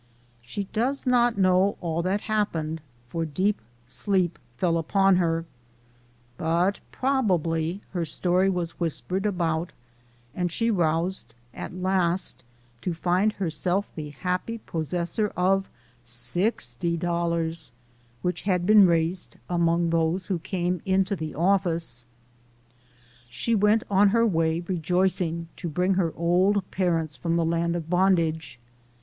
She 0.41 0.63
does 0.73 1.05
not 1.05 1.37
know 1.37 1.77
all 1.79 2.01
that 2.01 2.21
happened, 2.21 2.81
for 3.07 3.23
deep 3.23 3.61
sleep 3.85 4.39
fell 4.57 4.79
upon 4.79 5.17
her; 5.17 5.45
but 6.39 6.79
probably 6.91 7.83
her 7.91 8.03
story 8.03 8.49
was 8.49 8.79
whispered 8.79 9.27
about, 9.27 9.73
and 10.33 10.51
she 10.51 10.71
roused 10.71 11.35
at 11.53 11.75
last 11.75 12.43
to 12.81 12.95
find 12.95 13.33
herself 13.33 13.91
the 13.93 14.09
happy 14.09 14.57
possessor 14.57 15.27
of 15.37 15.69
sixty 16.03 16.97
dollars, 16.97 17.71
which 18.23 18.41
had 18.41 18.65
been 18.65 18.87
raised 18.87 19.37
among 19.47 19.91
those 19.91 20.25
who 20.25 20.39
came 20.39 20.81
into 20.83 21.15
the 21.15 21.35
office. 21.35 22.07
She 23.29 23.53
went 23.53 23.83
on 23.87 24.09
her 24.09 24.25
way 24.25 24.61
rejoicing, 24.61 25.47
to 25.57 25.69
bring 25.69 25.93
her 25.93 26.11
old 26.15 26.67
parents 26.71 27.15
from 27.15 27.35
the 27.35 27.45
land 27.45 27.75
of 27.75 27.87
bondage. 27.87 28.59